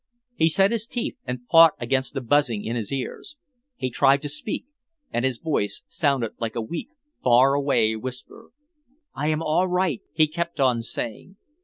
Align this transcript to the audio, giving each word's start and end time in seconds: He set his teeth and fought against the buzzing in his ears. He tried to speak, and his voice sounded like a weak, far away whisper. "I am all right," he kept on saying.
He 0.33 0.47
set 0.47 0.71
his 0.71 0.87
teeth 0.87 1.19
and 1.27 1.45
fought 1.51 1.73
against 1.79 2.15
the 2.15 2.21
buzzing 2.21 2.65
in 2.65 2.75
his 2.75 2.91
ears. 2.91 3.37
He 3.75 3.91
tried 3.91 4.23
to 4.23 4.29
speak, 4.29 4.65
and 5.11 5.23
his 5.23 5.37
voice 5.37 5.83
sounded 5.85 6.31
like 6.39 6.55
a 6.55 6.59
weak, 6.61 6.89
far 7.23 7.53
away 7.53 7.95
whisper. 7.95 8.49
"I 9.13 9.27
am 9.27 9.43
all 9.43 9.67
right," 9.67 10.01
he 10.11 10.25
kept 10.25 10.59
on 10.59 10.81
saying. 10.81 11.35